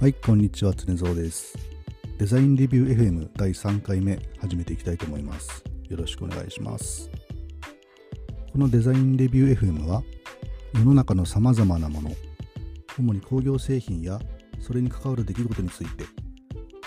[0.00, 1.58] はい、こんにちは、常蔵です。
[2.18, 5.64] デザインレビュー FM 第3回目始めていきたいと思います。
[5.88, 7.10] よろしくお願いします。
[8.52, 10.04] このデザインレビュー FM は
[10.72, 12.12] 世の中の様々なもの、
[12.96, 14.20] 主に工業製品や
[14.60, 16.04] それに関わる出来事について、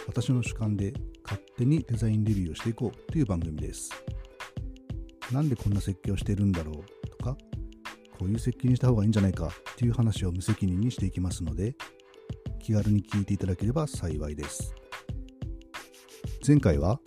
[0.08, 0.94] 私の主観で
[1.26, 3.92] 勝手にデザインレビューをしていこうという番組です。
[5.34, 7.36] なんでこんな設計をしているんだろうとか、
[8.18, 11.76] こういう設計にした方がいいんじゃないかっていう話を無責任にしていきますので、
[12.62, 14.74] 気軽に聞いていただければ幸いです。
[16.46, 17.00] 前回は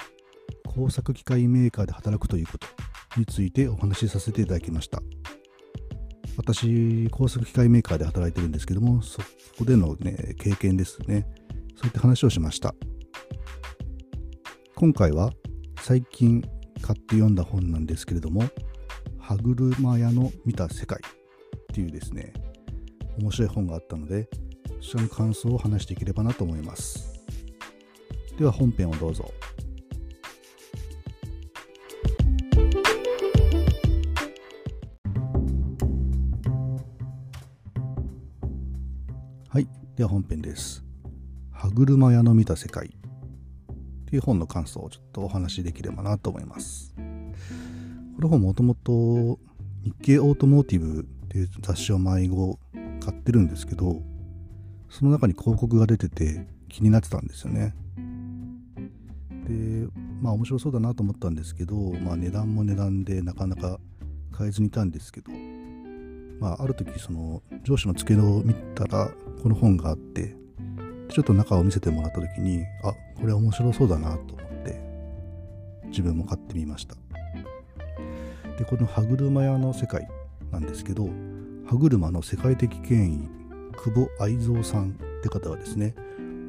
[0.74, 2.66] 工作機械メーカーで働くということ
[3.16, 5.02] についてお話しさせていただきました。
[6.36, 9.20] 私、工作機械メーカーで働いてるんですけども、そ
[9.56, 11.26] こでの、ね、経験ですね。
[11.76, 12.74] そういった話をしました。
[14.74, 15.32] 今回は
[15.80, 16.42] 最近
[16.82, 18.42] 買って読んだ本なんですけれども、
[19.18, 22.32] 歯車屋の見た世界っていうですね、
[23.18, 24.28] 面白い本があったので、
[24.80, 27.20] その感想を話していければなと思います。
[28.38, 29.32] では本編をどうぞ。
[39.48, 40.84] はい、では本編です。
[41.52, 42.90] 歯車屋の見た世界っ
[44.06, 46.92] ていう本の感想をちょっとお話しできればなと思います。
[48.16, 49.38] この本もともと
[49.82, 52.58] 日経オートモーティブっていう雑誌を迷子
[53.00, 54.02] 買ってるんですけど、
[54.96, 57.74] その中に広告が出てて気になってたんですよね。
[59.48, 59.88] で、
[60.22, 63.80] まあ面白そうだなと思ったんですけど、まあ値段も値段でなかなか
[64.30, 65.32] 買えずにいたんですけど、
[66.38, 69.10] まあある時その上司の付けを見たら
[69.42, 70.36] この本があって、
[71.08, 74.80] ちょっと中を見せてもらった時に、あ、これ面白そうだなと思って
[75.86, 76.94] 自分も買ってみました。
[78.56, 80.06] で、この歯車屋の世界
[80.52, 81.08] なんですけど、
[81.66, 83.43] 歯車の世界的権威
[83.84, 85.94] 久保愛蔵さんって方はですね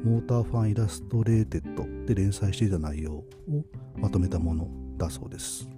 [0.02, 3.24] モーターファンイラストレーテッドで連載していた内容を
[3.98, 5.68] まとめたものだそうです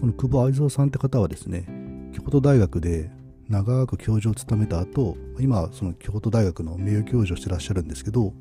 [0.00, 1.66] この久保愛蔵さんって方はですね
[2.12, 3.12] 京都大学で
[3.48, 8.32] 長く教授を務めた後今その京都大学の名誉教授をしてらっしゃるんですけど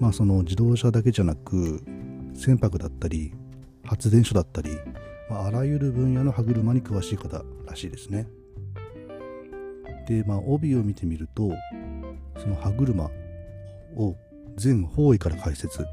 [0.00, 1.80] まあその自動車だけじゃなく
[2.34, 3.32] 船舶だったり
[3.84, 4.70] 発電所だったり
[5.28, 8.28] まあ、あらゆる分野の歯車に詳しい方らしいですね。
[10.06, 11.50] で、まあ、帯を見てみると、
[12.38, 13.10] その歯車
[13.96, 14.16] を
[14.56, 15.84] 全方位から解説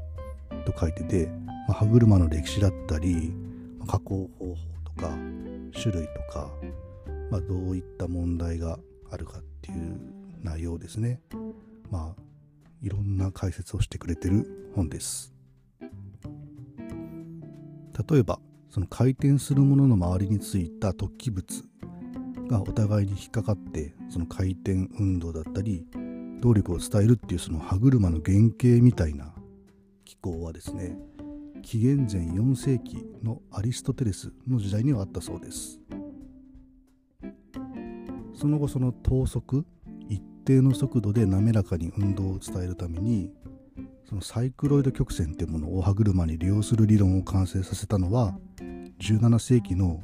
[0.64, 3.32] と書いてて、まあ、歯車の歴史だったり、
[3.78, 5.10] まあ、加工方法とか、
[5.72, 6.50] 種類とか、
[7.30, 8.78] まあ、どういった問題が
[9.10, 9.98] あるかっていう
[10.42, 11.20] 内容ですね。
[11.90, 12.22] まあ、
[12.80, 15.34] いろんな解説をしてくれてる本です。
[18.08, 21.64] 例えば、その回転するものの周りについた突起物
[22.48, 25.86] がお互いに引っかかってその回転運動だったり
[26.40, 29.32] 動力を伝えるっていうその歯車の原型みたいな
[30.04, 30.96] 機構はですね
[31.62, 35.80] 紀元前4世紀のアリストテレスの時代にはあったそうです。
[38.34, 39.64] その後その等速
[40.10, 43.30] 一定の速度で滑らかに運動を伝えるために
[44.06, 48.36] そのサイクロイド曲線っていうものを歯車に利用する理論を完成させたのは
[49.00, 50.02] 17世紀の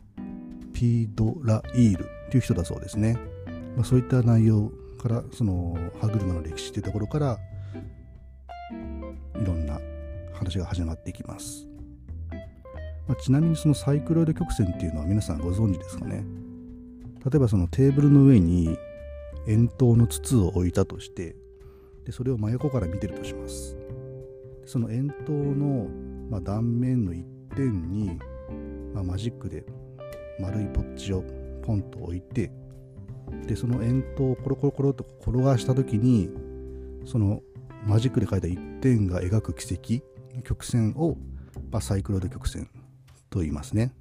[0.73, 2.20] ピードライール。
[2.31, 3.19] っていう人だそうですね、
[3.75, 4.71] まあ、そういった内容
[5.03, 7.39] からその歯車の歴史っていうところから
[9.43, 9.81] いろんな
[10.33, 11.67] 話が始まっていきます、
[13.09, 16.25] まあ、ちなみにそのサイクロイド曲線っていうのは皆さんご存知ですかね。
[17.25, 18.79] 例えばそのテーブルの上に
[19.49, 21.35] 円筒の筒を置いたとして
[22.07, 23.77] でそれを真横から見てるとします。
[24.67, 25.89] その円筒の、
[26.31, 27.27] ま、断面の一
[27.57, 28.21] 点に、
[28.95, 29.65] まあ、マジックで
[30.39, 31.25] 丸いポッチを
[31.61, 32.51] ポンと置いて
[33.47, 36.31] でその円筒をコロコロコロと転がした時に
[37.07, 37.43] その
[37.87, 41.17] マジックで描いた一点が描く軌跡曲線を、
[41.71, 42.69] まあ、サイクロイド曲線
[43.31, 43.93] と言いますね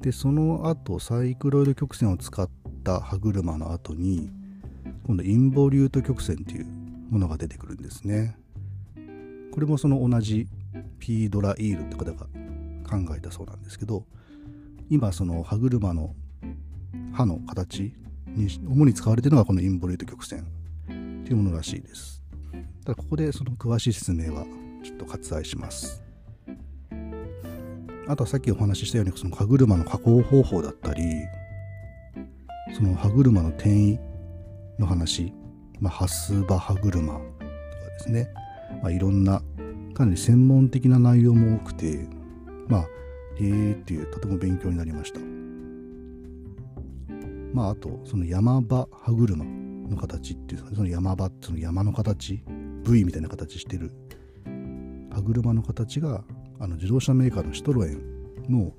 [0.00, 2.48] でその後サイクロイド曲線を使っ
[2.84, 4.30] た歯車の後に
[5.04, 6.66] 今度インボリュート曲線っていう
[7.10, 8.36] ものが出てくるんですね。
[9.52, 10.48] これもその同じ
[10.98, 12.26] ピードライールって方が
[12.88, 14.06] 考えたそうなんですけど
[14.92, 16.14] 今その歯車の
[17.12, 17.94] 歯の形
[18.26, 20.44] に主に使われているのがこのインボリュート曲線っ
[21.24, 22.22] ていうものらしいです。
[22.84, 24.44] ただここでその詳しい説明は
[24.84, 26.02] ちょっと割愛します。
[28.06, 31.02] あとはさっきお話ししたようにその歯車の加工方法だったり
[32.74, 33.98] その歯車の転移
[34.78, 35.32] の話
[35.82, 37.24] まあ、ハスバ歯車とか
[37.98, 38.28] ですね、
[38.82, 39.42] まあ、いろんな
[39.94, 42.06] かなり専門的な内容も多くて
[42.68, 42.86] まあ
[43.38, 45.20] へえっていうとても勉強になりました
[47.52, 52.42] まああとその山場歯車の形っていうその山場その山の形
[52.84, 53.90] V みたいな形してる
[55.10, 56.24] 歯車の形が
[56.58, 58.00] あの自動車メーカーのシトロエン
[58.48, 58.72] の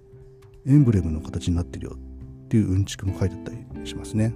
[0.65, 4.33] エンブレムの形になってるよっていううんちくも書いてあったりしますね。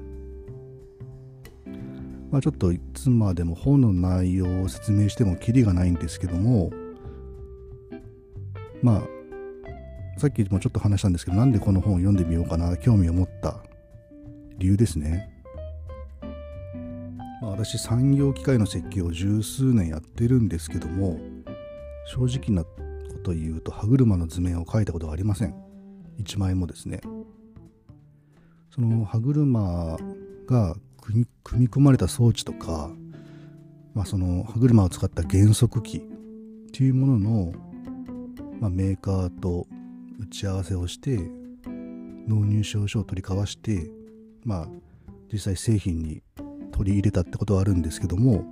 [2.32, 6.72] まあ、ちょっといつまでも本の内容を説明してもキリがないんですけども
[8.82, 9.02] まあ
[10.18, 13.58] さっきもちょっと話したんですけどなんでこの本を読んでみようかな興味を持った
[14.58, 15.30] 理由ですね。
[17.40, 21.20] まあ、私産業機械の設計を十数年やってるんですけども
[22.08, 22.70] 正直なこ
[23.24, 25.54] と言うと歯車の図面を描いたことがありません
[26.20, 27.00] 1枚もですね
[28.72, 29.98] その歯車
[30.48, 32.90] が組み込まれた装置とか、
[33.94, 36.02] まあ、その歯車を使った減速機っ
[36.72, 37.52] ていうものの、
[38.60, 39.68] まあ、メーカーと
[40.28, 41.18] ち合わせをして
[42.28, 43.90] 納入証書を取り交わして
[44.44, 44.68] まあ
[45.32, 46.22] 実際製品に
[46.72, 48.46] 取り入れたってことはあるんですけども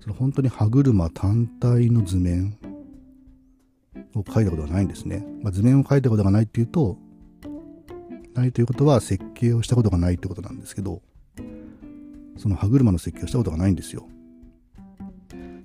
[0.00, 2.58] その本当に歯車単体の図面
[4.14, 6.98] を書いたことがないんですね、まあ、図面を書いたことがないっていうと
[8.34, 11.02] ないということは設計をしたことがないってことなんですけど
[12.36, 14.08] その歯車の設計をしたことがないんですよ。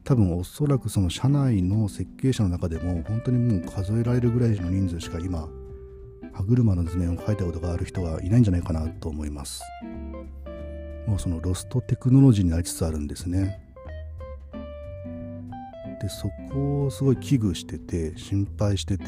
[0.03, 5.47] 多分おそらくその社内の設計者の中でも本当にもう数えられるぐらいの人数しか今
[6.33, 9.61] 歯車の図面を描いたことがある人はいないんじゃないかなと思います。
[11.07, 13.59] もうそのロストテクノロジーになりつつあるんですね。
[16.01, 19.05] でそこをすごい危惧してて心配してて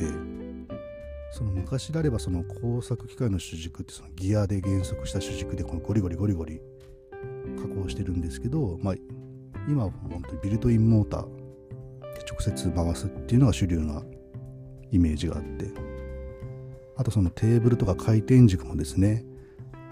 [1.32, 6.62] その昔であればその工作機械の主軸ってそのギアで減速した主軸でこのゴリゴリゴリゴリ
[7.58, 8.96] 加工してるんですけど、まあ、
[9.68, 11.30] 今は本当にビルトインモーターで
[12.30, 14.02] 直接回すっていうのが主流な
[14.92, 15.72] イメージがあって
[16.98, 19.26] あとそのテーブルとか回転軸もですね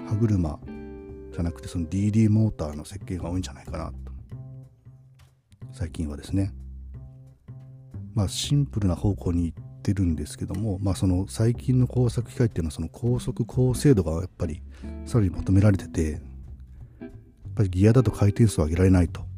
[0.08, 0.60] 歯車
[1.34, 4.14] じゃなくてその DD モーターの設計が多いんじゃないかなと。
[5.72, 6.54] 最近はですね。
[8.14, 14.62] まあシンプルな方向に行ってるんですけどもまあその最近の工作機械っていうのはその高速高精度がやっぱり
[15.06, 16.22] さらに求められてて
[17.02, 17.12] やっ
[17.56, 19.33] ぱりギアだと回転数を上げられないと。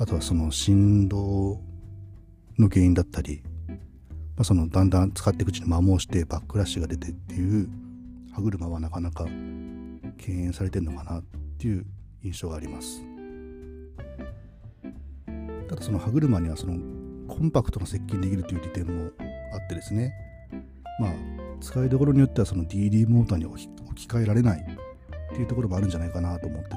[0.00, 1.60] あとはその振動
[2.58, 3.76] の原因だったり、ま
[4.38, 7.68] あ、そのだんだん使っていくうちに摩耗してバックラッシュが出てっていう
[8.32, 9.26] 歯車はなかなか
[10.16, 11.22] 敬遠されてるのかなっ
[11.58, 11.84] ていう
[12.24, 13.04] 印象があります。
[15.68, 16.78] ただその歯車にはその
[17.28, 19.10] コンパクトな接近できるという利点も
[19.52, 20.14] あってですね
[20.98, 21.12] まあ
[21.60, 26.76] 使いどころによってはその DD モーターに置き換えられないっていうところもあるんじゃないかなと思ってて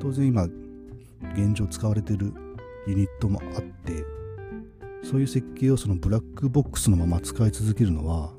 [0.00, 0.48] 当然今
[1.34, 2.32] 現状使われてる
[2.86, 4.04] ユニットもあって
[5.02, 8.32] そういう設計をそのブラックボックスのまま使い続けるのは、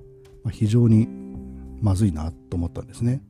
[0.43, 1.07] まあ、非常に
[1.81, 3.21] まずいなと思ったんですね。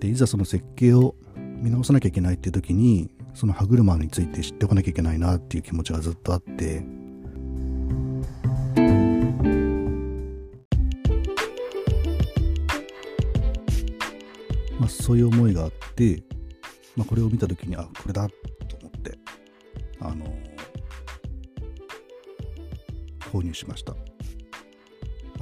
[0.00, 6.84] でいざその設計を見直さなきゃいけないっていう時にその歯車について知っておかなきゃいけないなっていう気持ちがずっとあって
[14.78, 16.22] まあそういう思いがあって、
[16.96, 19.18] まあ、これを見た時にあこれだと思って
[20.00, 20.24] あの
[23.32, 23.98] 購入しました、ま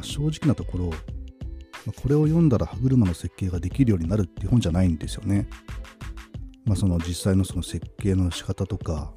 [0.00, 0.90] あ、正直なところ
[1.86, 5.48] まあ、これを読んだら歯車の設計ができるようになるっていう本じゃないんですよね。
[6.64, 9.12] まあ、その実際のその設計の仕方とか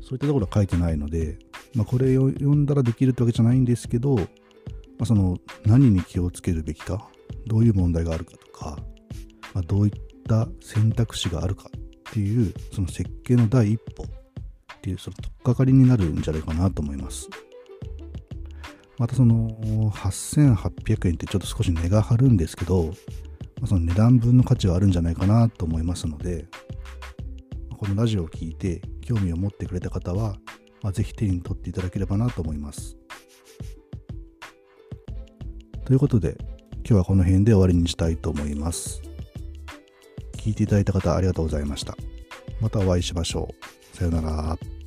[0.00, 1.38] そういったところは書いてないので、
[1.74, 4.22] まあ、これを読んだらできるってわけじゃないんですけど、ま
[5.00, 7.08] あ、その何に気をつけるべきか
[7.46, 8.78] どういう問題があるかとか、
[9.52, 9.92] まあ、どういっ
[10.30, 14.06] た選択肢があるかっていうその設計の第一歩っ
[14.80, 17.28] ていうその取っかかりになるんじゃないかなと思います。
[18.96, 19.50] またその
[19.90, 22.92] 8800円ってちょっと少し値が張るんですけど、
[23.66, 26.46] その値段分の価値はあるんじゃないかなと思いますので、
[27.76, 30.36] このラジオを聴いて興味を持ってくれた方は、
[30.82, 32.96] まあ、ぜひ手に取っていただければなと思います。
[35.84, 36.36] ということで、
[36.84, 39.09] 今日はこの辺で終わりにしたいと思います。
[40.40, 41.96] 聞いていただいた方ありがとうございました。
[42.60, 43.54] またお会いしましょ
[43.92, 43.96] う。
[43.96, 44.79] さようなら。